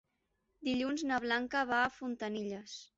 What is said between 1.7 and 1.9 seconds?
va